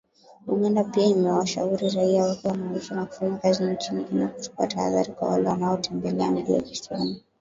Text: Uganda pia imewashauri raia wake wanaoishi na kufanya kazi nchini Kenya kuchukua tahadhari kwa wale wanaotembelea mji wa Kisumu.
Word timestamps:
Uganda 0.47 0.83
pia 0.83 1.05
imewashauri 1.05 1.89
raia 1.89 2.23
wake 2.23 2.47
wanaoishi 2.47 2.93
na 2.93 3.05
kufanya 3.05 3.37
kazi 3.37 3.63
nchini 3.63 4.03
Kenya 4.03 4.27
kuchukua 4.27 4.67
tahadhari 4.67 5.11
kwa 5.13 5.29
wale 5.29 5.49
wanaotembelea 5.49 6.31
mji 6.31 6.53
wa 6.53 6.61
Kisumu. 6.61 7.15